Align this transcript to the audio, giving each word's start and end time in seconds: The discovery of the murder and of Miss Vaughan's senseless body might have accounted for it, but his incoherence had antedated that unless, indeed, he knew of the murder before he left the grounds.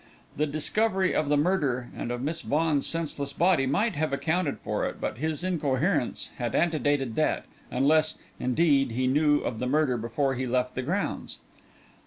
The 0.35 0.47
discovery 0.47 1.13
of 1.13 1.29
the 1.29 1.37
murder 1.37 1.89
and 1.95 2.09
of 2.09 2.23
Miss 2.23 2.41
Vaughan's 2.41 2.87
senseless 2.87 3.33
body 3.33 3.67
might 3.67 3.95
have 3.97 4.11
accounted 4.11 4.57
for 4.63 4.83
it, 4.87 4.99
but 4.99 5.19
his 5.19 5.43
incoherence 5.43 6.31
had 6.37 6.55
antedated 6.55 7.13
that 7.17 7.45
unless, 7.69 8.15
indeed, 8.39 8.93
he 8.93 9.05
knew 9.05 9.41
of 9.41 9.59
the 9.59 9.67
murder 9.67 9.97
before 9.97 10.33
he 10.33 10.47
left 10.47 10.73
the 10.73 10.81
grounds. 10.81 11.37